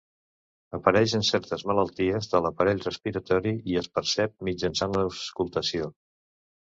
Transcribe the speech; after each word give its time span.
Apareix 0.77 1.11
en 1.17 1.25
certes 1.27 1.65
malalties 1.71 2.31
de 2.33 2.41
l'aparell 2.45 2.81
respiratori 2.87 3.53
i 3.75 3.79
es 3.83 3.91
percep 3.99 4.35
mitjançant 4.49 4.97
l'auscultació. 5.01 5.93